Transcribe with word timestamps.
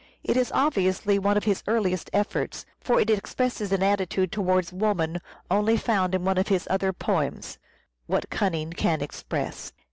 Romeo 0.01 0.19
*" 0.21 0.23
It 0.31 0.37
is 0.41 0.51
obviously 0.51 1.19
one 1.19 1.37
of 1.37 1.43
his 1.43 1.61
earliest 1.67 2.09
efforts, 2.11 2.65
for 2.79 2.99
it 2.99 3.11
expresses 3.11 3.71
an 3.71 3.83
attitude 3.83 4.31
towards 4.31 4.73
woman 4.73 5.19
only 5.51 5.77
found 5.77 6.15
in 6.15 6.23
one 6.25 6.39
other 6.39 6.39
of 6.41 6.47
his 6.47 6.67
poems, 6.97 7.59
"What 8.07 8.31
Cunning 8.31 8.73
Can 8.73 9.01
Express?" 9.01 9.73